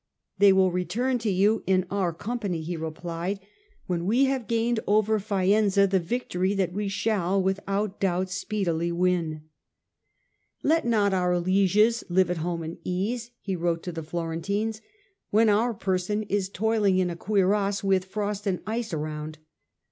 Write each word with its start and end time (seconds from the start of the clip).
"They 0.39 0.51
will 0.51 0.71
return 0.71 1.19
to 1.19 1.29
you 1.29 1.61
in 1.67 1.85
our 1.91 2.11
company," 2.11 2.63
he 2.63 2.75
replied," 2.75 3.39
when 3.85 4.07
we 4.07 4.25
have 4.25 4.47
gained 4.47 4.79
over 4.87 5.19
Faenza 5.19 5.85
the 5.85 5.99
victory 5.99 6.55
that 6.55 6.73
we 6.73 6.87
shall 6.87 7.39
without 7.39 7.99
doubt 7.99 8.31
speedily 8.31 8.91
win."" 8.91 9.43
Let 10.63 10.85
not 10.87 11.13
our 11.13 11.37
lieges 11.39 12.03
live 12.09 12.31
at 12.31 12.37
home 12.37 12.63
in 12.63 12.79
ease," 12.83 13.29
he 13.41 13.55
wrote 13.55 13.83
to 13.83 13.91
the 13.91 14.01
Florentines," 14.01 14.81
when 15.29 15.49
our 15.49 15.71
person 15.71 16.23
is 16.23 16.49
toiling 16.49 16.97
in 16.97 17.11
a 17.11 17.15
cuirass 17.15 17.83
with 17.83 18.05
frost 18.05 18.47
and 18.47 18.63
ice 18.65 18.93
around." 18.93 19.37